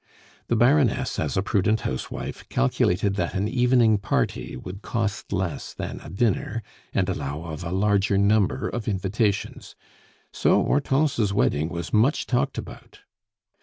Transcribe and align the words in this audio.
The 0.47 0.55
Baroness, 0.55 1.19
as 1.19 1.37
a 1.37 1.43
prudent 1.43 1.81
housewife, 1.81 2.49
calculated 2.49 3.17
that 3.17 3.35
an 3.35 3.47
evening 3.47 3.99
party 3.99 4.57
would 4.57 4.81
cost 4.81 5.31
less 5.31 5.75
than 5.75 5.99
a 6.01 6.09
dinner, 6.09 6.63
and 6.91 7.07
allow 7.07 7.43
of 7.43 7.63
a 7.63 7.69
larger 7.69 8.17
number 8.17 8.67
of 8.67 8.87
invitations; 8.87 9.75
so 10.33 10.63
Hortense's 10.63 11.33
wedding 11.33 11.69
was 11.69 11.93
much 11.93 12.25
talked 12.25 12.57
about. 12.57 13.01